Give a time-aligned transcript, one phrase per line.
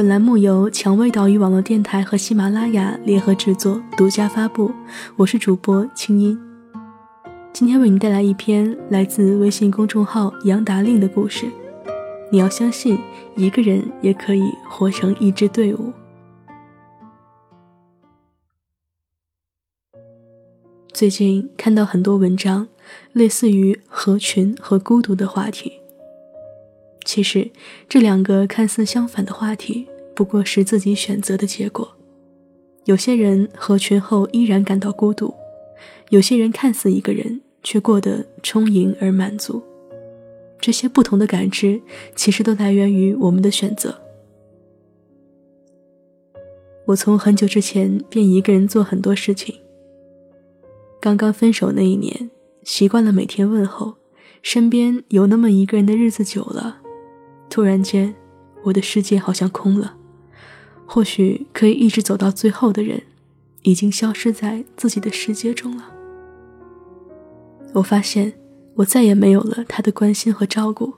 [0.00, 4.72] 本栏目由蔷薇岛屿网络电台和喜马拉雅联合制作，独家发布。
[5.14, 6.40] 我是主播清音，
[7.52, 11.44] 今天为你带来一篇来自微信公众号杨达令的故事。
[12.32, 12.98] 你要相信，
[13.36, 15.92] 一个人也可以活成一支队伍。
[20.94, 22.66] 最近看到很多文章，
[23.12, 25.74] 类似于合群和孤独的话题。
[27.04, 27.50] 其实，
[27.88, 29.88] 这两个看似相反的话题，
[30.20, 31.96] 不过是自己选择的结果。
[32.84, 35.32] 有些人合群后依然感到孤独，
[36.10, 39.62] 有些人看似一个人，却过得充盈而满足。
[40.60, 41.80] 这些不同的感知，
[42.14, 43.98] 其实都来源于我们的选择。
[46.84, 49.54] 我从很久之前便一个人做很多事情。
[51.00, 52.30] 刚刚分手那一年，
[52.62, 53.94] 习惯了每天问候，
[54.42, 56.82] 身边有那么一个人的日子久了。
[57.48, 58.14] 突然间，
[58.64, 59.96] 我的世界好像空了。
[60.92, 63.00] 或许可以一直走到最后的人，
[63.62, 65.84] 已经消失在自己的世界中了。
[67.74, 68.32] 我发现，
[68.74, 70.94] 我再也没有了他的关心和照顾，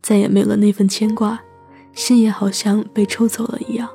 [0.00, 1.42] 再也没有了那份牵挂，
[1.92, 3.86] 心也好像被抽走了一样。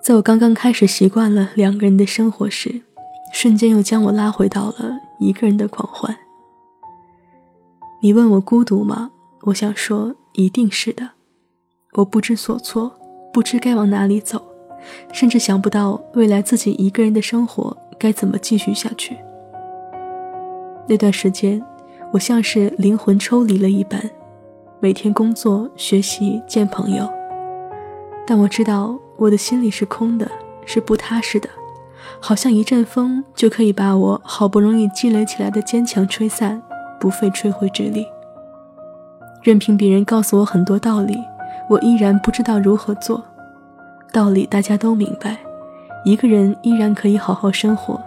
[0.00, 2.80] 在我刚刚开始习惯了两个人的生活时，
[3.34, 6.16] 瞬间又将我拉回到了一个人的狂欢。
[8.00, 9.10] 你问我孤独吗？
[9.42, 11.10] 我想说，一定是的。
[11.92, 12.98] 我不知所措，
[13.32, 14.42] 不知该往哪里走，
[15.12, 19.16] 甚至想不到未来自己一个人的生活该怎么继续下去。
[20.86, 21.62] 那段时间，
[22.12, 24.02] 我像是灵魂抽离了一般，
[24.80, 27.08] 每天工作、学习、见朋友，
[28.26, 30.30] 但我知道我的心里是空的，
[30.66, 31.48] 是不踏实的，
[32.20, 36.60] 好像一阵风就可以把我好不容易积累起来的坚强吹散，
[37.00, 38.06] 不费吹灰之力。
[39.40, 41.16] 任凭别人告诉我很多道理，
[41.72, 43.24] 我依然不知道如何做。
[44.12, 45.38] 道理大家都明白，
[46.04, 47.98] 一个人依然可以好好生活，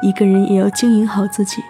[0.00, 1.60] 一个人也要经营好自己。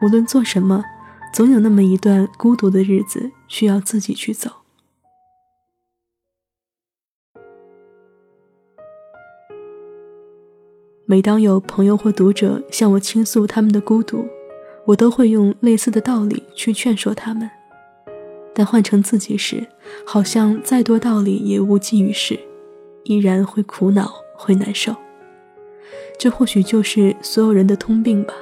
[0.00, 0.84] 无论做什么，
[1.32, 4.48] 总有那么一段孤独的日子需要自己去走。
[11.04, 14.24] 每当有朋友或读者向我倾诉他们的孤独，
[14.84, 17.50] 我都会用类似的道理去劝说他们。
[18.58, 19.66] 但换成自己时，
[20.06, 22.40] 好像再多道理也无济于事，
[23.04, 24.96] 依然会苦恼，会难受。
[26.18, 28.32] 这或许就是所有人的通病吧。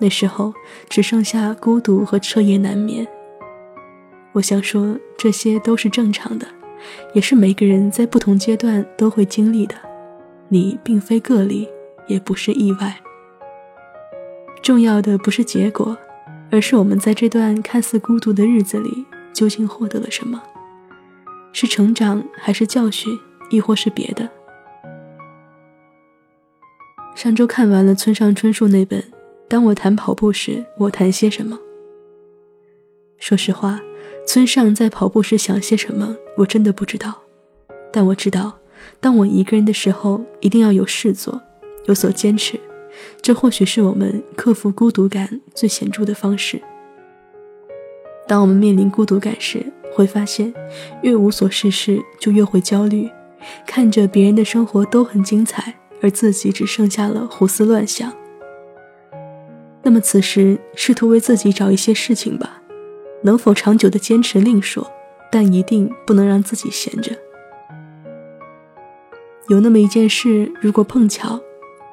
[0.00, 0.52] 那时候
[0.88, 3.06] 只剩下孤独和彻夜难眠。
[4.32, 6.46] 我想说，这些都是正常的，
[7.12, 9.76] 也是每个人在不同阶段都会经历的。
[10.48, 11.68] 你并非个例，
[12.08, 12.96] 也不是意外。
[14.60, 15.96] 重要的不是结果。
[16.50, 20.42] 而是我们在这段看似孤独的日子里，究竟获得了什么？
[21.52, 23.18] 是成长，还是教训，
[23.50, 24.28] 亦或是别的？
[27.14, 29.00] 上周看完了村上春树那本
[29.48, 31.56] 《当我谈跑步时，我谈些什么》。
[33.18, 33.80] 说实话，
[34.26, 37.22] 村上在跑步时想些什么，我真的不知道。
[37.92, 38.58] 但我知道，
[39.00, 41.40] 当我一个人的时候，一定要有事做，
[41.86, 42.58] 有所坚持。
[43.22, 46.60] 这或许是我们克服孤独感最显著的方式。
[48.26, 50.52] 当我们面临孤独感时，会发现
[51.02, 53.10] 越无所事事就越会焦虑，
[53.66, 58.12] 看着别人的生活都很精彩，而自己只剩下了胡思乱想。
[59.82, 62.62] 那么此时试图为自己找一些事情吧，
[63.22, 64.88] 能否长久的坚持另说，
[65.32, 67.12] 但一定不能让自己闲着。
[69.48, 71.40] 有那么一件事，如果碰巧。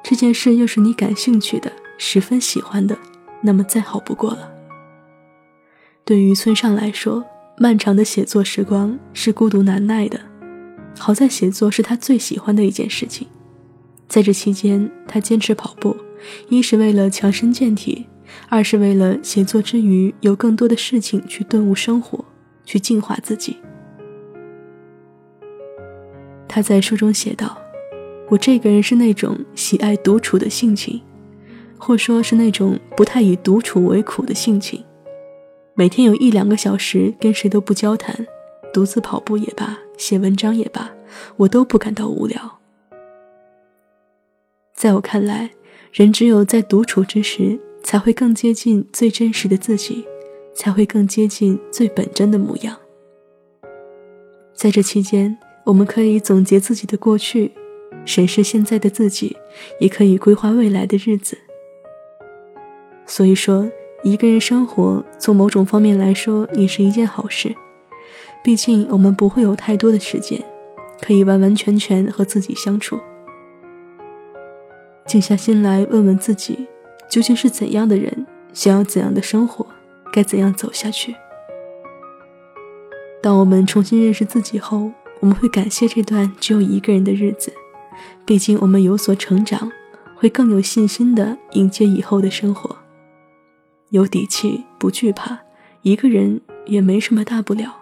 [0.08, 2.96] 这件事又是你感兴趣的、十分喜欢的，
[3.42, 4.50] 那么再好不过了。
[6.02, 7.22] 对于村上来说，
[7.58, 10.18] 漫长的写作时光是孤独难耐的。
[10.98, 13.28] 好在写作是他最喜欢的一件事情，
[14.08, 15.94] 在这期间，他坚持跑步，
[16.48, 18.06] 一是为了强身健体，
[18.48, 22.24] 二是为了写作之余有更多的事情去顿悟生活，
[22.64, 23.58] 去净化自己。
[26.48, 27.58] 他在书中写道
[28.28, 31.00] ：“我这个人是那种喜爱独处的性情，
[31.78, 34.84] 或说是那种不太以独处为苦的性情。
[35.74, 38.26] 每天有一两个小时跟谁都不交谈，
[38.72, 40.90] 独自跑步也罢，写文章也罢，
[41.36, 42.58] 我都不感到无聊。
[44.74, 45.50] 在我看来，
[45.92, 50.04] 人只有在独处之时，才会更接近最真实的自己，
[50.54, 52.76] 才会更接近最本真的模样。
[54.52, 55.38] 在这期间。”
[55.68, 57.52] 我们可以总结自己的过去，
[58.04, 59.36] 审视现在的自己，
[59.78, 61.38] 也可以规划未来的日子。
[63.06, 63.70] 所以说，
[64.02, 67.54] 一个人生活，从某种方面来说，也是一件好事。
[68.44, 70.42] 毕竟，我们不会有太多的时间，
[71.00, 72.98] 可以完完全全和自己相处。
[75.06, 76.66] 静下心来，问问自己，
[77.10, 79.66] 究竟是怎样的人，想要怎样的生活，
[80.12, 81.14] 该怎样走下去。
[83.20, 87.52] 当我们重新认识自己后，我们会感谢这段只有一个人的日子，
[88.24, 89.70] 毕竟我们有所成长，
[90.16, 92.76] 会更有信心的迎接以后的生活。
[93.90, 95.38] 有底气，不惧怕，
[95.82, 97.74] 一个人也没什么大不了。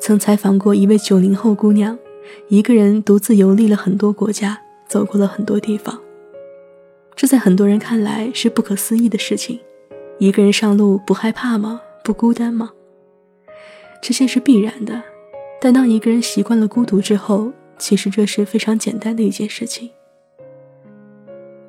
[0.00, 1.98] 曾采访过一位九零后姑娘，
[2.48, 6.00] 一个人独自游历了很多国家，走过了很多地方。
[7.14, 9.60] 这在很多人看来是不可思议的事情。
[10.18, 11.82] 一个人上路不害怕吗？
[12.02, 12.70] 不孤单吗？
[14.00, 15.02] 这些是必然的，
[15.60, 19.90] 但当一个人习惯了孤独之后，其实这是非常简单的一件事情。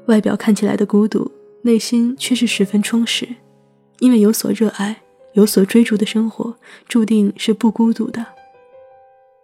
[0.05, 1.29] 外表看起来的孤独，
[1.63, 3.27] 内心却是十分充实，
[3.99, 5.01] 因为有所热爱、
[5.33, 6.55] 有所追逐的生活，
[6.87, 8.25] 注定是不孤独的。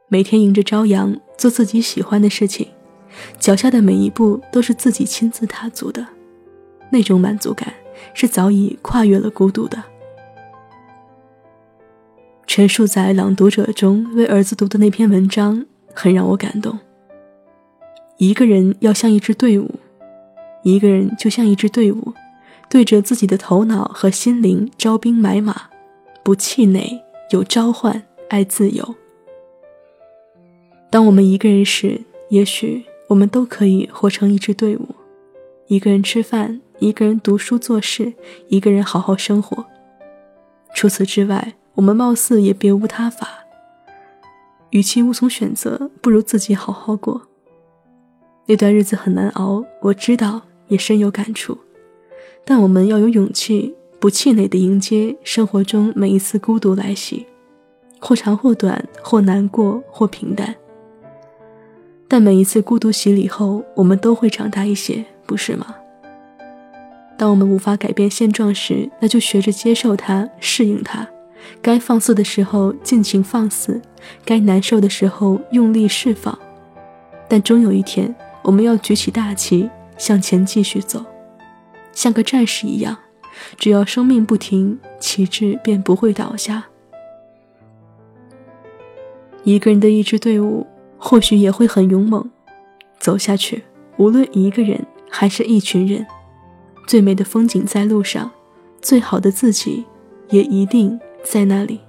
[0.07, 2.69] 每天迎着朝阳做自己喜欢的事情，
[3.37, 6.07] 脚下的每一步都是自己亲自踏足的，
[6.89, 7.73] 那种满足感
[8.13, 9.83] 是早已跨越了孤独的。
[12.57, 15.63] 陈述在《朗读者》中为儿子读的那篇文章
[15.93, 16.79] 很让我感动。
[18.17, 19.75] 一个人要像一支队伍，
[20.63, 22.15] 一个人就像一支队伍，
[22.67, 25.69] 对着自己的头脑和心灵招兵买马，
[26.23, 26.99] 不气馁，
[27.29, 28.95] 有召唤，爱自由。
[30.89, 34.95] 当我们一个人时，也许我们都可以活成一支队伍，
[35.67, 38.13] 一个人吃饭，一个人读书做事，
[38.47, 39.63] 一个人好好生活。
[40.73, 41.53] 除此之外。
[41.77, 43.45] 我们貌似也别无他法，
[44.71, 47.21] 与其无从选择，不如自己好好过。
[48.47, 51.55] 那段日子很难熬，我知道，也深有感触。
[52.43, 57.27] 但我们要有勇气，不气馁地迎接生活中每一次孤独来袭，
[57.99, 60.55] 或长或短，或难过或平淡。
[62.07, 65.75] 但每一次孤独洗礼后，我们都会长大一些，不是吗？
[67.19, 71.07] 当我们无法改变现状时，那就学着接受它，适应它。
[71.61, 73.81] 该放肆的时候尽情放肆，
[74.25, 76.37] 该难受的时候用力释放，
[77.27, 78.13] 但终有一天，
[78.43, 81.05] 我们要举起大旗向前继续走，
[81.91, 82.97] 像个战士一样，
[83.57, 86.65] 只要生命不停，旗帜便不会倒下。
[89.43, 90.67] 一个人的一支队伍
[90.97, 92.29] 或许也会很勇猛，
[92.99, 93.63] 走下去，
[93.97, 96.05] 无论一个人还是一群人，
[96.85, 98.29] 最美的风景在路上，
[98.81, 99.85] 最好的自己
[100.29, 100.99] 也一定。
[101.29, 101.79] 在那里。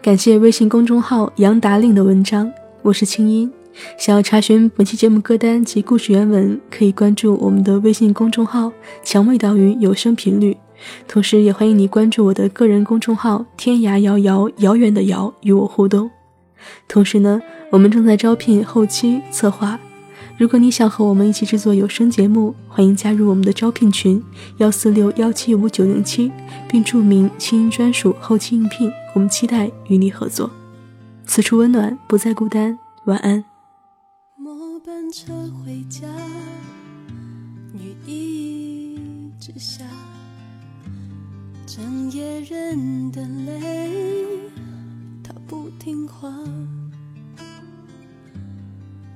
[0.00, 3.52] 感谢微信公众号杨达令的文章，我是清音。
[3.96, 8.72] 想要查询本期节目歌单及故事原文，可以关注我们的微信公众号
[9.04, 10.56] “蔷薇岛屿有声频率”，
[11.06, 16.10] 同时也欢迎你关注我的个人公众号“天涯遥遥遥远的遥”与我互动。
[16.88, 17.40] 同时呢，
[17.70, 19.78] 我们正在招聘后期策划。
[20.38, 24.22] 如果你想和我们一起制作有声节目，欢迎加入我们的招聘群
[24.58, 26.32] 幺四六幺七五九零七，
[26.68, 28.90] 并注明“清音专属后期应聘”。
[29.14, 30.50] 我们期待与你合作。
[31.24, 32.76] 此处温暖，不再孤单。
[33.04, 33.44] 晚安。
[34.36, 35.32] 末班车
[35.64, 36.08] 回家，
[37.74, 39.84] 雨一直下，
[41.66, 43.90] 整夜人的泪，
[45.22, 46.28] 他不听话。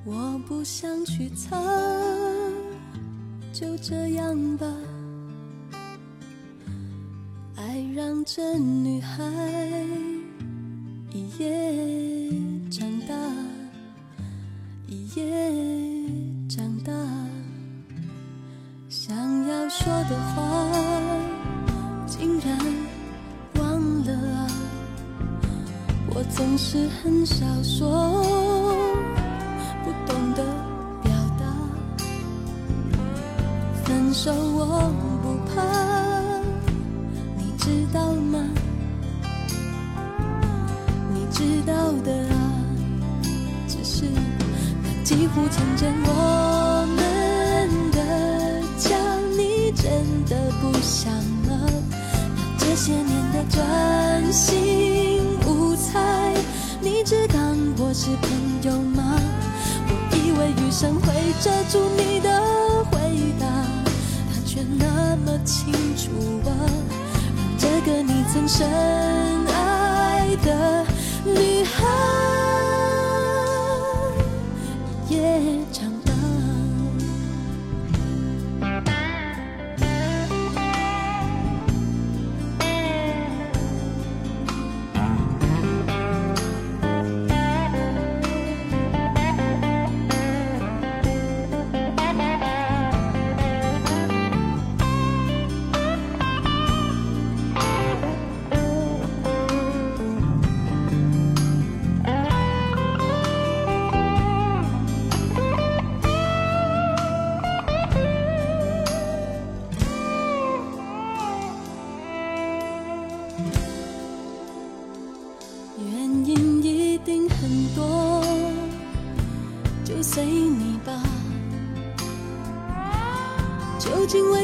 [0.09, 1.57] 我不想去猜
[3.53, 4.65] 就这样吧。
[7.57, 9.25] 爱让这女孩
[11.13, 12.31] 一夜
[12.71, 13.15] 长大
[14.87, 15.53] 一夜
[16.49, 16.93] 长大。
[18.89, 19.17] 想
[19.49, 20.71] 要说的话
[22.07, 22.57] 竟然
[23.59, 24.47] 忘了啊。
[26.15, 28.66] 我总是很少说
[34.17, 34.91] 手我
[35.23, 35.61] 不怕，
[37.37, 38.39] 你知道吗？
[41.13, 42.35] 你知道的啊，
[43.69, 44.07] 只是
[44.83, 48.97] 那几乎成真我们的家，
[49.37, 49.85] 你真
[50.25, 51.13] 的不想
[51.49, 51.71] 了？
[52.35, 56.33] 那这些年的专心无猜，
[56.81, 58.31] 你只当我是朋
[58.63, 59.21] 友吗？
[59.87, 62.31] 我以为余生会遮住你的
[65.47, 66.11] 清楚
[66.51, 68.69] 啊，让这个你曾深
[69.47, 70.85] 爱的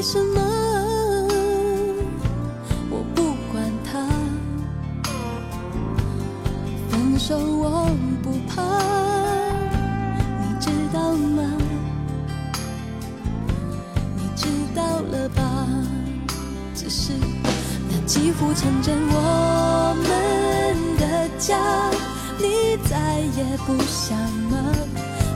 [0.02, 0.40] 什么？
[2.90, 4.04] 我不管他。
[6.90, 7.88] 分手我
[8.20, 8.62] 不怕，
[10.40, 11.42] 你知道吗？
[14.16, 15.68] 你知道了吧？
[16.74, 17.12] 只是
[17.88, 21.56] 那几乎成真我们的家，
[22.38, 24.18] 你再也不想
[24.50, 24.58] 吗？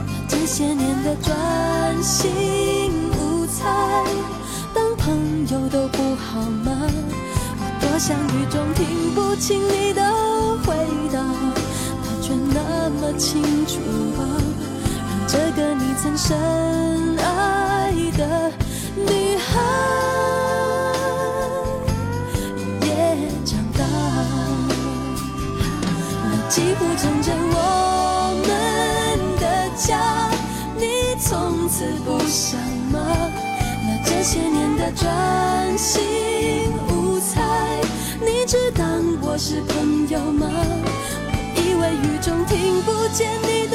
[0.05, 3.63] 那这些年的专心无猜，
[5.49, 6.71] 友都不好吗？
[7.59, 10.01] 我多想雨中听不清你的
[10.65, 10.75] 回
[11.11, 11.19] 答，
[12.03, 13.79] 他却那么清楚
[14.17, 14.21] 啊，
[15.07, 16.37] 让这个你曾深
[17.17, 18.51] 爱的
[18.95, 19.47] 女孩
[22.81, 22.87] 也
[23.45, 23.83] 长大。
[26.23, 27.55] 那几乎成真我
[28.45, 28.49] 们
[29.39, 29.45] 的
[29.77, 30.29] 家，
[30.77, 32.76] 你从此不想？
[34.17, 36.01] 这些年的专心
[36.89, 37.39] 无猜，
[38.19, 40.49] 你只当我是朋友吗？
[40.49, 41.31] 我
[41.61, 43.66] 以为雨中听不见你